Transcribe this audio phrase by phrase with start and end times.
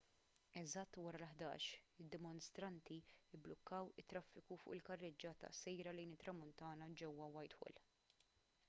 [0.59, 1.67] eżatt wara l-11:00
[2.03, 2.97] id-dimostranti
[3.41, 7.81] mblukkaw it-traffiku fuq il-karreġġjata sejra lejn it-tramuntana ġewwa whitehall